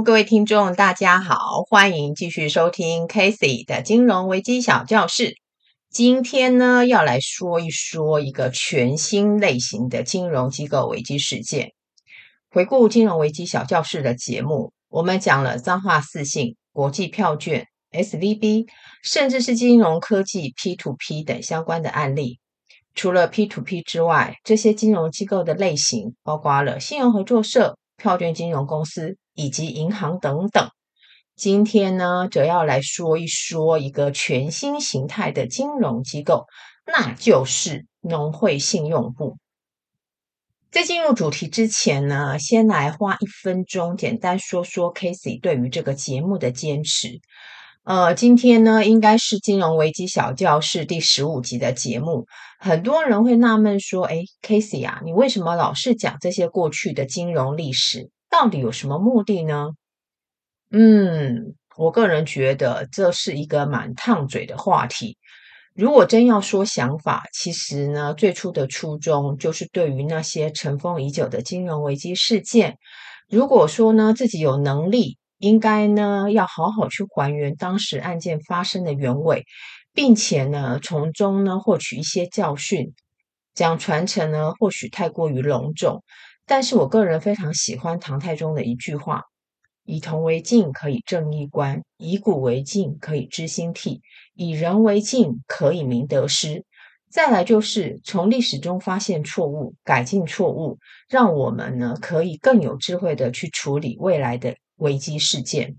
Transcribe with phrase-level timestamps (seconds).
[0.00, 5.36] 各位听众，大家好，欢迎继续收听 Casey 的金融危机小教室。
[5.90, 11.72] 今天呢，要来说一说一个全新类型的金融机构危机事件。
[12.50, 18.66] 回顾金融危机小教室的节目，我们讲了彰化四信、国际票券、SVB，
[19.02, 22.40] 甚至是金融科技 P2P 等相关的案例。
[22.94, 30.70] 除了 P2P 之外，这些金融机构的类型包括了信用合作社、票券金融公司以及银行等等。
[31.34, 36.46] 今天呢，则要来说一说一个全新形态的金融机构，
[36.86, 39.38] 那就是农会信用部。
[40.70, 47.20] 在进入主题之前呢，先来花一分钟简单说说 Casey 对于这个节目的坚持。
[47.84, 52.26] 呃，今天呢，应该是金融危机小教室第十五集的节目。
[52.60, 58.08] 很多人会纳闷说：“诶，Casey 啊，你为什么老是讲这些过去的金融历史？
[58.32, 59.68] 到底有什么目的呢？”
[60.72, 65.18] 嗯，我个人觉得这是一个蛮烫嘴的话题。
[65.74, 72.78] 如果真要说想法，其实呢，最初的初衷就是对于那些尘封已久的金融危机事件，
[73.28, 79.44] 如果说呢，自己有能力，应该呢要好好去还原当时案件发生的原委，
[79.94, 82.94] 并且呢从中呢获取一些教训。
[83.54, 86.02] 讲传承呢，或许太过于隆重，
[86.46, 89.24] 但是我个人非常喜欢唐太宗的一句话。
[89.84, 94.00] 以铜为镜，可以正衣冠；以古为镜，可以知兴替；
[94.32, 96.64] 以人为镜，可以明得失。
[97.10, 105.76] 再来就是从历史中发现错误，改进错误，让我们呢可以更有智慧的去处理未来的危机事件。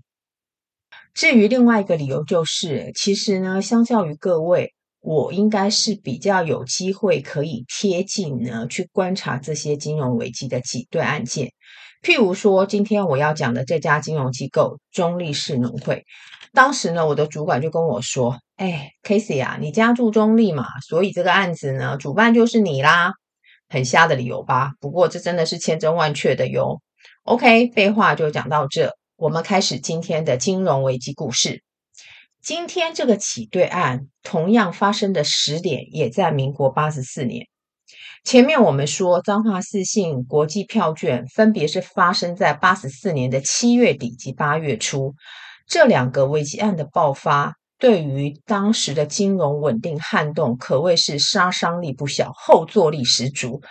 [1.14, 4.73] 至于另外一个理由，就是其实呢，相较于各位，
[5.04, 11.52] 我应该是比较有机会可以贴近呢去观察这些金融危机的挤兑案件。
[12.02, 16.04] 譬如说，今天我要讲的这家金融机构中立市农会，
[16.54, 23.12] 当时呢，我的主管就跟我说：“哎，Casey 啊，你家住中立嘛，所以这个案子呢，主办就是你啦。”
[23.68, 24.72] 很瞎的理由吧？
[24.80, 26.80] 不过这真的是千真万确的哟。
[27.24, 31.63] OK，废话就讲到这，我们开始今天的金融危机故事。
[32.44, 37.46] 今天这个起兑案同样发生的时点也在民国八十四年。
[38.22, 45.14] 前面我们说，彰化四信、国际票券分别是发生在八十四年的七月底及八月初。
[45.66, 53.62] 这两个危机案的爆发，对于当时的金融稳定撼动可谓是杀伤力不小，后坐力十足。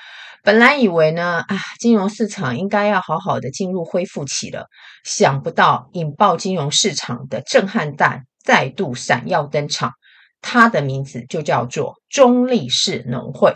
[0.42, 4.66] 本来以为呢，啊，金融市场应该要好好的进入恢复期了，
[5.04, 9.94] 想不到引爆金融市场的震撼弹再度闪耀登场，
[10.42, 13.54] 它的名字就叫做中立市农会。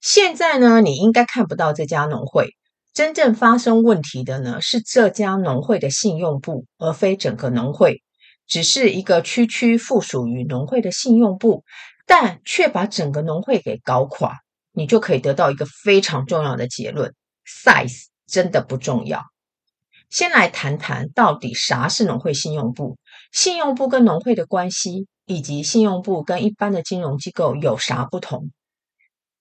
[0.00, 2.54] 现在呢，你应该看不到这家农会。
[2.92, 8.02] 真正发生问题的呢，是这家农会的信用部，而非整个农会。
[8.46, 11.64] 只是一个区区附属于农会的信用部，
[12.06, 14.36] 但却把整个农会给搞垮。
[14.70, 17.14] 你就可以得到一个非常重要的结论
[17.46, 19.24] ：size 真的不重要。
[20.14, 22.98] 先来谈谈到底啥是农会信用部，
[23.32, 28.52] 信用部跟农会的关系，以及信用部跟一般的金融机构有啥不同。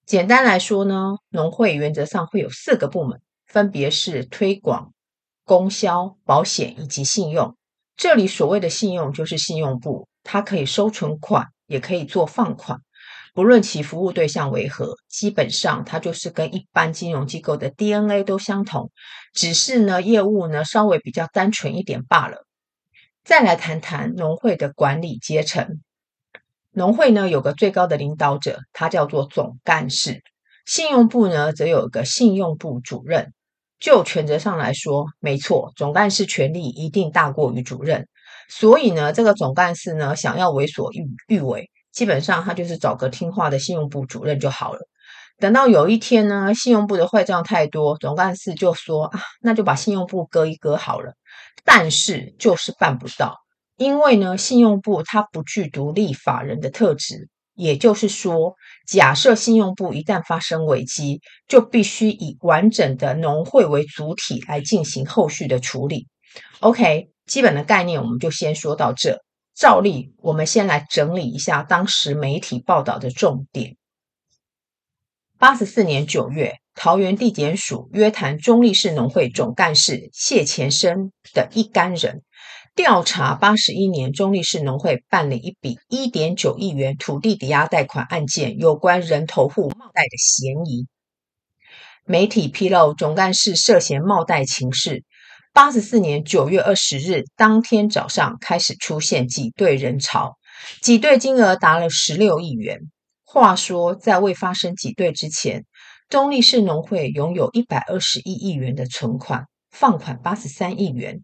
[0.08, 4.94] 简单来说呢，农会原则上会有四个部门，分别是推广、
[5.46, 7.56] 供销、保险以及信用。
[7.96, 12.82] 这里所谓的信用就是信用部，它可以收存款，也可以做放款，
[13.34, 18.92] 不论其服务对象为何，基本上它就是跟一般金融机构的 DNA 都相同，
[19.34, 22.46] 只是呢业务呢稍微比较单纯一点罢了。
[23.24, 25.82] 再来谈谈农会的管理阶层。
[26.72, 30.22] 农会呢有个最高的领导者，他叫做总干事。
[30.66, 33.34] 信用部呢则有个信用部主任。
[33.80, 38.08] 就权责上来说，没错，总干事权力一定大过于主任。
[38.48, 44.80] 所以呢，这个总干事呢想要为所欲欲为，基本上他就是找个听话的信用部主任就好了。
[45.38, 51.14] 等到有一天呢，信用部的坏账太多，总干事就说啊，那就把信用部割一割好了。
[51.64, 53.38] 但是就是办不到。
[53.76, 58.56] 因为呢，信用部它不具独立法人的特质，也就是说，
[58.88, 66.08] 假设信用部一旦发生危机，就必须以完整的农会为主体来进行后续的处理。
[66.60, 69.24] OK，基本的概念我们就先说到这。
[69.56, 73.78] 照例，我们先来整理一下当时媒体报道的重点。
[75.38, 82.24] 八十四年九月，桃园地检署约谈中立市农会总干事谢前生的一干人。
[82.76, 90.88] 调查八十一年中立市农会办理一笔一点九亿元土地抵押贷款案件，有关人头户冒贷的嫌疑。
[92.06, 95.04] 媒体披露总干事涉嫌冒贷情事，
[95.56, 100.36] 八十四年九月二十日当天早上开始出现挤兑人潮，
[100.82, 102.80] 挤兑金额达了十六亿元。
[103.24, 105.64] 话说，在未发生挤兑之前，
[106.10, 111.20] 中立市农会拥有一百二十一亿元的存款，放款八十三亿元，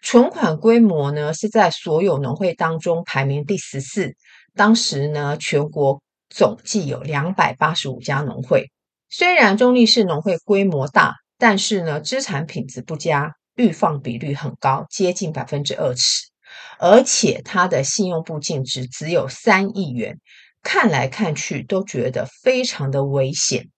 [0.00, 4.14] 存款规模呢是在所有农会当中排名第十四。
[4.54, 6.00] 当时呢，全国
[6.30, 8.70] 总计有两百八十五家农会。
[9.10, 16.28] 虽然中立市农会规模大，但是呢，资产品质不佳，预放比率很高，接近百分之二十，
[16.78, 20.18] 而且它的信用部净值只有三亿元。
[20.62, 23.68] 看来看去都觉得非常的危险。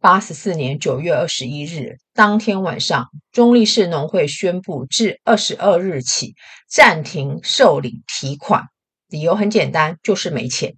[0.00, 6.34] 八十四年九月二十一日当天晚上，中立市农会宣布自二十二日起
[6.68, 8.64] 暂停受理提款，
[9.08, 10.76] 理由很简单，就是没钱。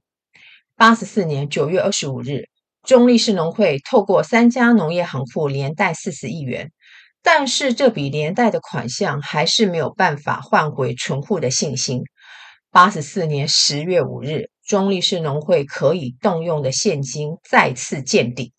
[0.76, 2.48] 八十四年九月二十五日，
[2.82, 6.72] 中立市农会透过三家农业行库连贷四十亿元，
[7.24, 12.02] 但是这笔连带的款项还是没有办法换回存户的信心。
[12.70, 14.50] 八十四年十月五日。
[14.66, 18.54] 中立市农会可以动用的现金再次见底。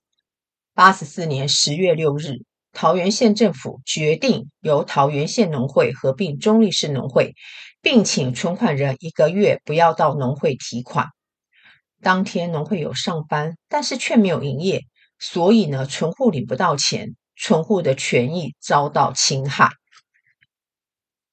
[0.75, 7.33] 八十四年十月六日，桃园县政府决定由桃园县农会合并中立市农会，
[7.81, 11.07] 并请存款人一个月不要到农会提款。
[12.03, 14.81] 当天农会有上班，但是却没有营业，
[15.17, 19.69] 所以呢，存户领不到钱，存户的权益遭到侵害。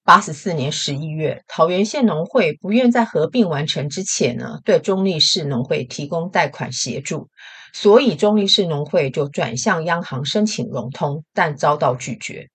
[0.04, 7.28] 八十四年十一月，桃园县农会不愿在合并完成之前呢，对中立市农会提供贷款协助，
[7.72, 12.48] 所以中立市农会就转向央行申请融通，但遭到拒绝。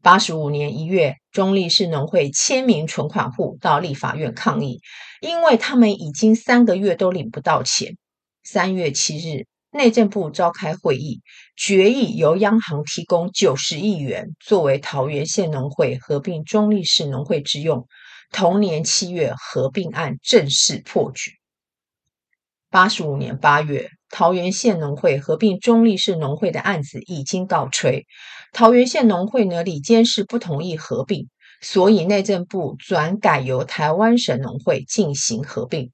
[0.00, 4.80] 八十五年一月，中立市农会千名存款户到立法院抗议，
[5.20, 7.96] 因为他们已经三个月都领不到钱。
[8.44, 11.20] 三月七日，内政部召开会议，
[11.56, 17.88] 决议由央行提供九十亿元作为桃园县农会合并中立市农会之用。
[18.30, 21.32] 同年七月，合并案正式破局。
[22.70, 28.06] 八十五年八月，桃园县农会合并中立市农会的案子已经告吹，
[28.52, 31.28] 桃园县农会呢，理监事不同意合并，
[31.60, 35.90] 所以内政部转改由台湾省农会进行合并。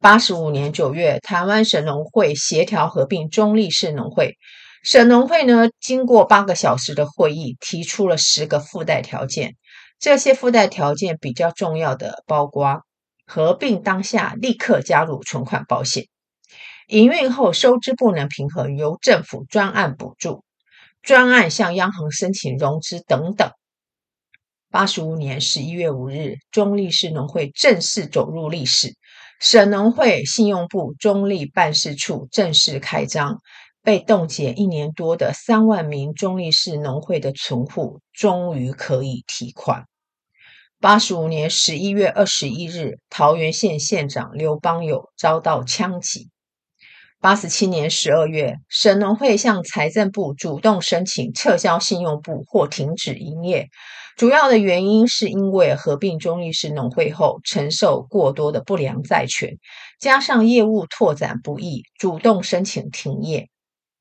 [0.00, 4.36] 八十五年九月，台湾省农会协调合并中立市农会。
[4.84, 9.56] 省农会呢，经过八个小时的会议，提出了十个附带条件。
[9.98, 12.82] 这些附带条件比较重要的，包括
[13.26, 16.06] 合并当下立刻加入存款保险，
[16.86, 20.44] 营运后收支不能平衡，由政府专案补助，
[21.02, 23.50] 专案向央行申请融资等等。
[24.70, 28.94] 八十五年十一月五日，中立市农会正式走入历史。
[29.40, 33.38] 省农会信用部中立办事处正式开张，
[33.84, 39.84] 被冻结一年多的三万名中立市农会的存户终于可以提款。
[40.80, 46.30] 八十五年十一月二十一日，桃园县县长刘邦友遭到枪击。
[47.20, 53.68] 八十七年十二月，省农会向财政部主动申请撤销信用部或停止营业。
[54.18, 59.58] 主要的原因是因为合并中坜市农会后承受过多的不良债权，
[60.00, 63.48] 加上业务拓展不易，主动申请停业。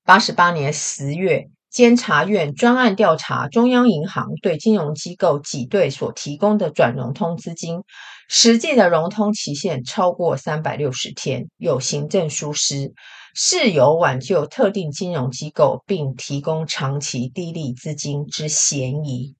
[0.03, 7.83] 八十八年十月，监察院专案调查中央银行对金融机构挤兑所提供的转融通资金，
[8.27, 12.91] 实际的融通期限超过三百六十天，有行政疏失，
[13.35, 19.35] 是有挽救特定金融机构并提供长期低利资金之嫌疑。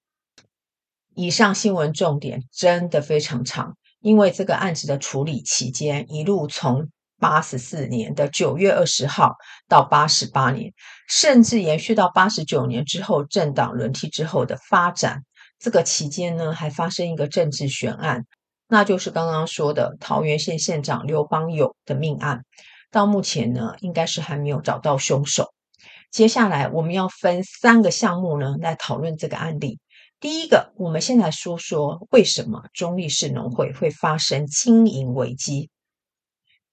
[1.18, 9.34] 以上新闻重点真的非常长，因为这个案子的处理期间一路从八十四年的九月二十号
[9.68, 10.72] 到八十八年，
[11.10, 15.24] 甚至延续到八十九年之后政党轮替之后的发展。
[15.58, 18.28] 这个期间呢，还发生一个政治悬案，
[18.68, 22.44] 那就是刚刚说的桃园县县长刘邦友的命案。
[22.92, 25.52] 到目前呢，应该是还没有找到凶手。
[26.12, 29.80] 接下来我们要分三个项目呢来讨论这个案例。
[30.20, 35.70] 第一个，我们先来说说为什么中立市农会会发生经营危机。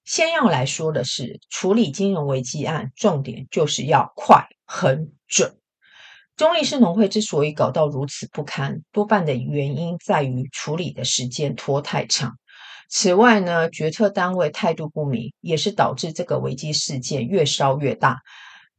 [0.03, 5.59] 先要来说的是，处理金融危机案，重点就是要快、很准。
[6.35, 12.33] 中立市农会之所以搞到如此不堪，多半的原因在于处理的时间拖太长。
[12.89, 18.21] 此外呢，决策单位态度不明，也是导致这个危机事件越烧越大。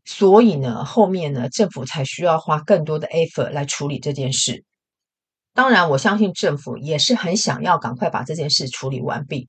[0.07, 4.65] 所以呢，后面呢，政府才需要花更多的 effort 来处理这件事。
[5.53, 9.49] 当然，我相信政府也是很想要赶快把这件事处理完毕。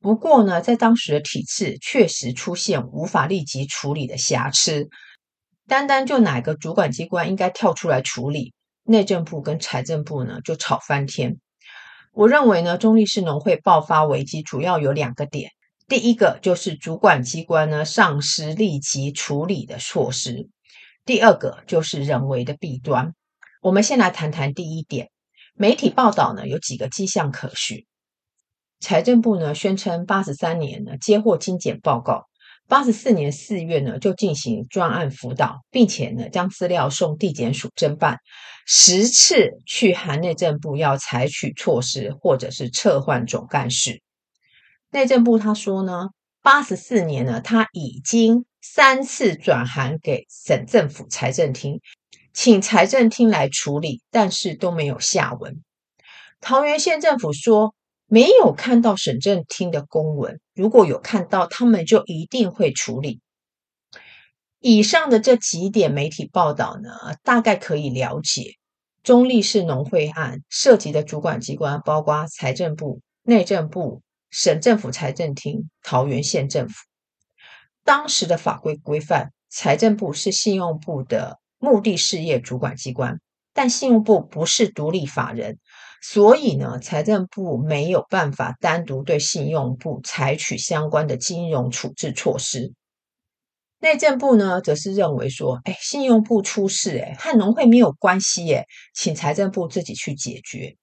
[0.00, 4.90] 不过呢，在当时的体制确实出现无法立即处理的瑕疵，
[5.66, 11.38] 单单就哪个主管机关应该跳出来处理，内政部跟财政部呢就吵翻天。
[12.12, 15.52] 我认为呢，中立市农会爆发危机主要有两个点，
[15.86, 20.48] 第一个就是主管机关呢丧失立即处理的措施，
[21.04, 23.12] 第二个就是人为的弊端。
[23.60, 25.10] 我们先来谈谈第一点，
[25.54, 27.84] 媒体报道呢有几个迹象可循。
[28.80, 32.28] 财政部呢宣称，八十三年呢接获精简报告，
[32.66, 38.18] 八十四年四月呢就进行专案辅导，并且呢将资料送地检署侦办，
[38.66, 44.02] 十次去函内政部要采取措施，或者是撤换总干事。
[44.94, 46.10] 内政部他说呢，
[46.40, 51.80] 八十四年呢他已经三次转函给省政府财政厅，
[52.32, 55.64] 请财政厅来处理，但是都没有下文。
[56.40, 57.74] 桃园县政府说。
[58.06, 63.20] 没有看到省政厅的公文，如果有看到，他们就一定会处理。
[64.60, 66.90] 以上的这几点媒体报道呢，
[67.24, 68.56] 大概可以了解
[69.02, 74.02] 中立市农会案涉及的主管机关，包括财政部、内政部、
[74.36, 76.74] 省政府财政厅、桃园县政府。
[77.84, 83.20] 当时的法规规范，财政部是信用部的目的事业主管机关，
[83.52, 85.60] 但信用部不是独立法人。
[86.02, 92.74] 所以呢，财政部没有办法单独对信用部采取相关的金融处置措施。
[93.78, 100.76] 内政部呢，则是认为说，哎，信用部出事，哎，和农会没有关系，哎，请财政部自己去解决。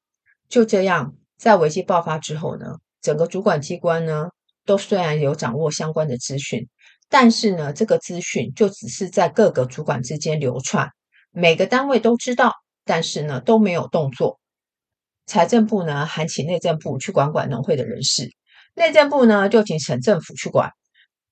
[0.48, 4.30] 就这样，在危机爆发之后呢，整个主管机关呢，
[4.66, 6.68] 都虽然有掌握相关的资讯，
[7.10, 10.90] 但是呢，这个资讯就只是在各个主管之间流窜，
[11.32, 12.54] 每个单位都知道，
[12.86, 14.40] 但是呢，都没有动作。
[15.26, 18.30] 财政部呢，还请内政部去管管农会的人事，
[18.76, 20.72] 内政部呢就请省政府去管，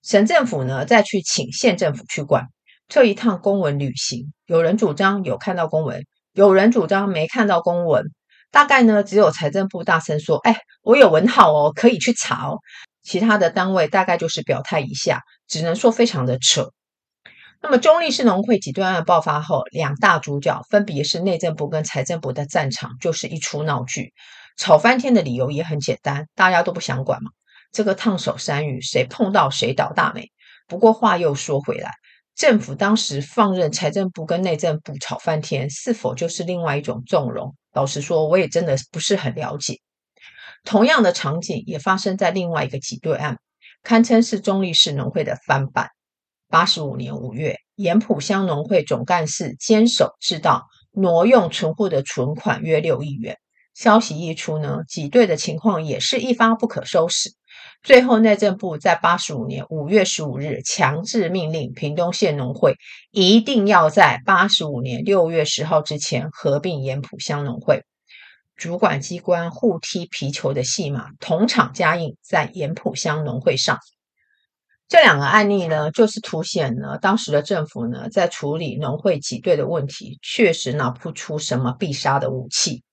[0.01, 2.47] 省政府呢再去请县政府去管。
[2.87, 8.05] 这一趟公文旅行，有人主张有看到公文，有人主张没看到公文。
[8.51, 12.57] 大概呢，只有财政部大声说：“哎，我有文号哦，可以去查哦。”
[13.03, 16.69] 其他的单位大概就是表态一下，只能说非常的扯。
[17.61, 24.13] 那么，中立市农会挤兑案爆发后，两大主角分别是内政部跟财政部的战场，就是一出闹剧，
[24.57, 27.31] 吵翻天的理由也很简单，大家都不想管嘛。
[27.71, 30.31] 这个烫手山芋，谁碰到谁倒大霉。
[30.67, 31.91] 不过话又说回来，
[32.35, 37.55] 政府当时放任财政部跟内政部吵翻天，是否就是另外一种纵容？
[37.73, 39.79] 老实说，我也真的不是很了解。
[40.63, 43.39] 同样的场景也发生在另外一个挤兑案，
[43.83, 45.89] 堪称是中立市农会的翻版。
[46.49, 53.37] 八十五年五月，盐浦乡农会总干事坚守自盗，挪用存户的存款约六亿元。
[53.75, 57.33] 消息一出呢，挤兑的情况也是一发不可收拾。
[57.81, 62.75] 最后，内政部在八十五年五月十五日强制命令屏东县农会
[63.11, 67.83] 一定要在八十五年六月十号之前合并盐埔乡农会。
[68.57, 73.79] 主管机关互踢皮球的戏码，同场加映在盐埔乡农会上。
[74.89, 82.83] 这两个案例呢，就是凸显了当时的政府呢，在处理农会挤兑的问题，确实拿不出什么必杀的武器。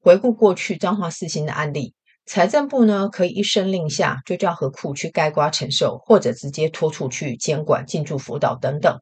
[0.00, 1.94] 回顾过去彰化四星的案例，
[2.26, 8.98] 财政部呢可以一声令下就叫何库去盖瓜承受，或者直接拖出去监管、进驻辅导等等。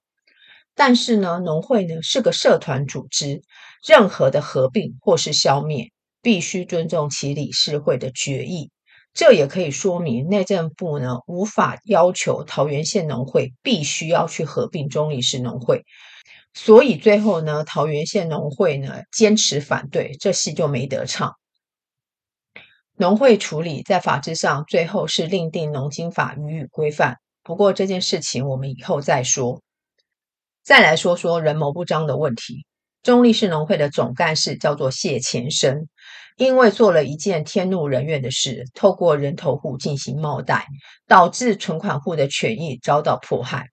[0.75, 3.40] 但是呢，农会呢是个社团组织，
[3.87, 5.90] 任何的合并或是消灭，
[6.21, 8.71] 必须尊重其理事会的决议。
[9.14, 15.85] 这也可以说明内政部呢无法要求桃园县农会必须要去合并中坜市农会，
[16.52, 21.35] 所以最后呢桃园县农会呢坚持反对，这戏就没得唱。
[22.97, 29.63] 农会处理在法制上最后是另定农经法予以规范，不过这件事情我们以后再说。
[30.63, 32.67] 再来说说人谋不彰的问题，
[33.03, 35.89] 中立市农会的总干事叫做谢前生。
[36.37, 40.67] 因为做了一件天怒人怨的事，透过人头户进行冒贷，
[41.07, 43.69] 导致存款户的权益遭到迫害。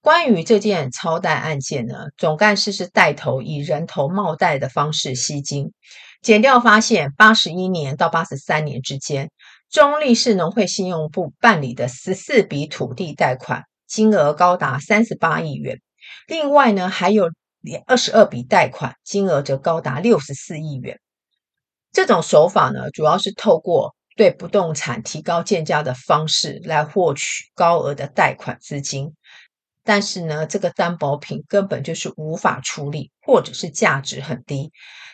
[0.00, 5.72] 关于这件超贷案件呢，总干事是带头以人头冒贷的方式吸金。
[6.22, 9.32] 检调发现，八十一年到八十三年之间，
[9.68, 15.80] 中立市农会信用部办理的十四笔土地贷款，金额高达三十八亿元。
[16.28, 17.28] 另外呢，还有
[17.86, 21.00] 二十二笔贷款，金额则高达六十四亿元。
[21.90, 29.12] 这种手法呢，主要是透过对不动产提高建价的方式来获取高额的贷款资金，
[29.82, 34.70] 但是呢，这个担保品根本就是无法处理，或者是价值很低。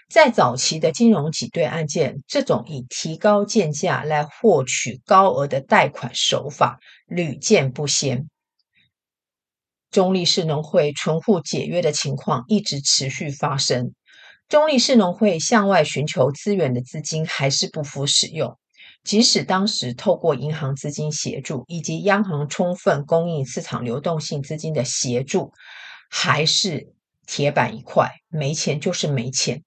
[0.08, 8.28] 在早期的金融挤兑案件，这种以提高建价来获取高额的贷款手法屡见不鲜。
[9.90, 13.92] 中立市农会存户解约的情况一直持续发生。
[14.48, 18.58] 中立市农会向外寻求资源的资金还是不敷使用，
[19.04, 25.52] 即使当时透过银行资金协助以及央行充分供应市场流动性资金的协助，
[26.08, 26.94] 还是
[27.26, 29.64] 铁板一块，没钱就是没钱。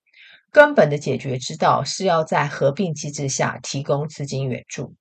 [0.51, 4.93] 根本的解决之道是要在合并机制下提供资金援助。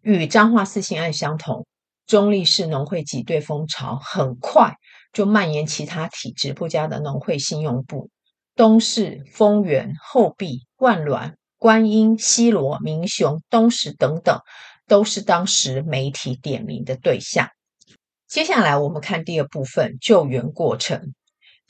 [0.00, 1.66] 与彰化四信案相同，
[2.06, 4.76] 中立市农会挤兑风潮很快
[5.12, 8.10] 就蔓延其他体质不佳的农会信用部。
[8.54, 14.40] 东势、丰原、后壁、万峦、观音、西螺、民雄、东石等等，
[14.86, 17.48] 都是当时媒体点名的对象。
[18.28, 21.12] 接下来，我们看第二部分救援过程。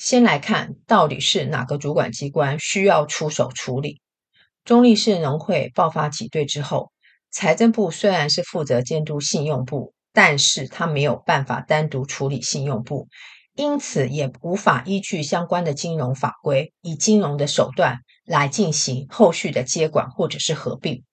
[0.01, 4.01] 先来看到底是哪个主管机关需要出手处理。
[4.65, 6.91] 中立市农会爆发挤兑之后，
[7.31, 13.09] 财政部虽然是负责监督信用部，但是他没有办法单独处理信用部。
[13.55, 21.05] 因此，也无法依据相关的金融法规，以金融的手段来进行后续的接管或者是合并。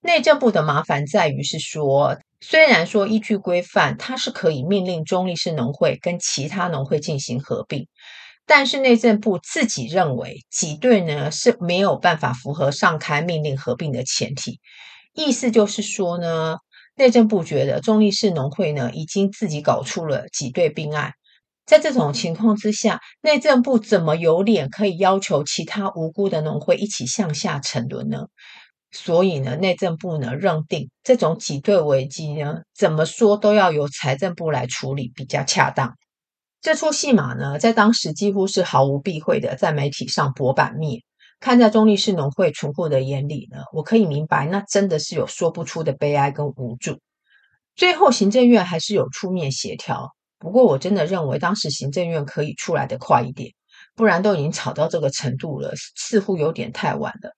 [0.00, 7.88] 内政部的麻烦在于是说，虽然说依据规范，它是可以命令中立市农会跟其他农会进行合并，
[8.46, 14.60] 但是内政部自己认为挤兑呢是没有办法符合上开命令合并的前提。
[15.12, 16.58] 意思就是说呢，
[16.94, 21.14] 内政部觉得中立市农会呢已经自己搞出了挤兑并案。
[21.66, 28.28] 在这种情况之下，内政部怎么有脸可以要求其他无辜的农会一起向下沉沦呢？
[28.90, 35.94] 所以呢，内政部呢认定这种挤兑危机呢，怎么说都要由财政部来处理比较恰当。
[36.60, 41.02] 这出戏码呢，在当时几乎是毫无避讳的在媒体上博版面。
[41.40, 46.98] 看在中立市农会存户的眼里呢，我可以明白，那真的是有说不出的悲哀跟无助。
[47.76, 50.16] 最后，行政院还是有出面协调。
[50.40, 53.52] 不过，我真的认为当时行政院可以出来的快一点，
[53.94, 57.37] 不然都已经吵到这个程度了，似乎有点太晚了。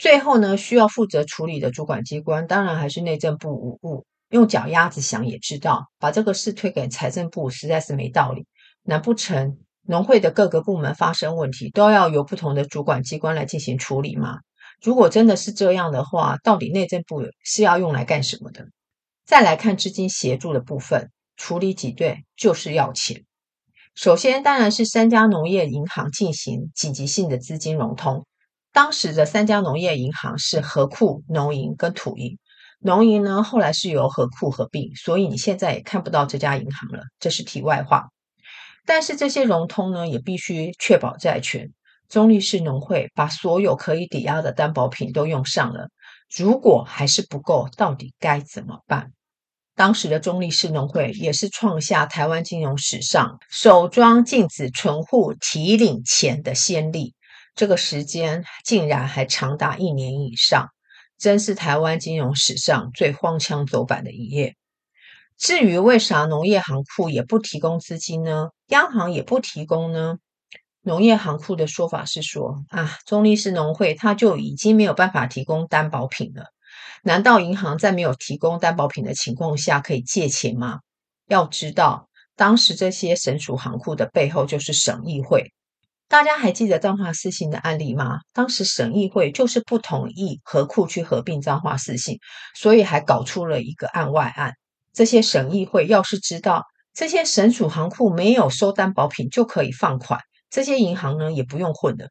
[0.00, 4.06] 最后呢，需要负责处理的主管机关，当然还是内政部无误。
[4.30, 8.46] 用脚丫子想也知道，把这个事推给财政部实在是没道理。
[8.82, 14.38] 难不成农会的各个部门发生问题，都要由不同的主管机关来进行处理吗？
[14.82, 18.64] 如果真的是这样的话，到底内政部是要用来干什么的？
[19.26, 21.10] 再来看资金协助的部分。
[21.36, 23.24] 处理挤兑就是要钱。
[23.94, 28.26] 首先，当然是三家农业银行进行紧急性的资金融通。
[28.72, 32.38] 当时的三家农业银行是合库、农银跟土银。
[32.78, 37.02] 农银呢，后来是由合库合并，所以你现在也看不到这家银行了。
[37.18, 38.08] 这是题外话。
[38.86, 41.72] 但是这些融通呢，也必须确保债权。
[42.08, 45.90] 中立市农会把所有可以抵押的担保品都用上了，
[46.34, 49.12] 如果还是不够，到底该怎么办？
[49.76, 57.14] 当时的中立市农会也是创下台湾金融史上首桩禁止存户提领钱的先例，
[57.60, 60.70] 这个时间竟然还长达一年以上，
[61.18, 64.56] 真是台湾金融史上最荒腔走板的一页。
[65.36, 68.48] 至于为啥农业行库也不提供资金呢？
[68.68, 70.16] 央行也不提供呢？
[70.80, 76.46] 农业行库的说法是说啊，中立式农会它就已经没有办法提供担保品了。
[77.02, 80.80] 难道银行在没有提供担保品的情况下可以借钱吗？
[81.28, 85.52] 要知道，当时这些省属行库的背后就是省议会。
[86.10, 88.18] 大家还记得彰化四信的案例吗？
[88.32, 92.18] 当时省议会就是不同意合库去合并彰化四信，
[92.56, 94.54] 所以还搞出了一个案外案。
[94.92, 100.18] 这些省议会要是知道这些省属行库没有收担保品就可以放款，
[100.50, 102.08] 这些银行呢也不用混了。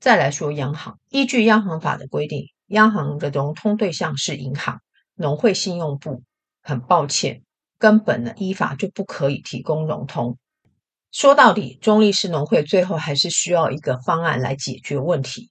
[0.00, 2.46] 再来说央行，依据央行法的规定。
[2.66, 4.80] 央行的融通对象是银行、
[5.14, 6.24] 农会信用部，
[6.64, 7.42] 很抱歉，
[7.78, 10.36] 根本呢依法就不可以提供融通。
[11.12, 15.50] 说到底，中立市农会最后还是需要一个方案来解决问题。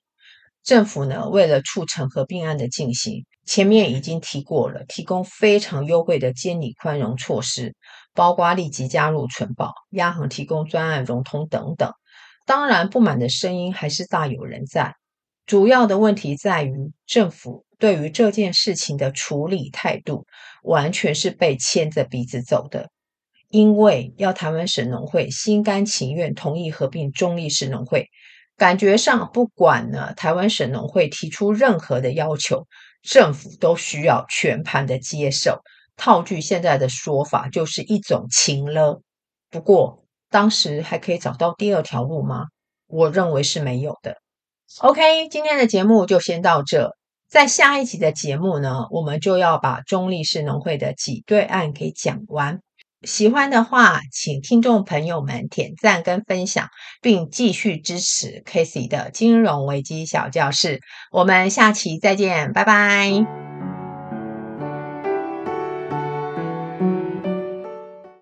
[0.63, 7.75] 政府呢为了促成合并案的进行，前面已经提过了，提供非常优惠的监理宽容措施，
[8.13, 11.91] 包括立即加入存保、央行提供专案融通等等。
[12.45, 14.95] 当然，不满的声音还是大有人在。
[15.45, 20.25] 主要的问题在于，政府对于这件事情的处理态度，
[20.63, 22.89] 完全是被牵着鼻子走的。
[23.55, 28.09] 因为要台湾省农会心甘情愿同意合并中立市农会，
[28.57, 32.67] 感觉上不管呢台湾省农会提出任何的要求，
[33.01, 35.61] 政府都需要全盘的接受。
[35.95, 39.01] 套句现在的说法，就是一种情了。
[39.49, 42.47] 不过当时还可以找到第二条路吗？
[42.87, 44.17] 我认为是没有的。
[44.81, 46.91] OK，今天的节目就先到这。
[47.29, 52.59] 在下一集的节目呢，我们就要把中立市农会的挤兑案给讲完。
[53.05, 56.69] 喜欢的话，请听众朋友们点赞跟分享，
[57.01, 60.81] 并继续支持 Casey 的金融危机小教室。
[61.11, 63.54] 我们下期再见，拜拜。